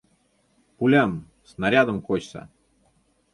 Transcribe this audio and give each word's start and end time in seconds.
Пулям, 0.77 1.11
снарядым 1.49 1.97
кочса. 2.07 2.41